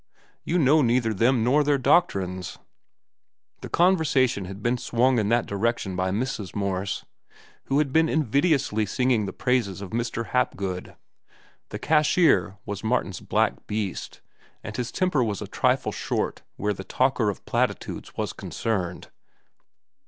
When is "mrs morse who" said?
6.09-7.77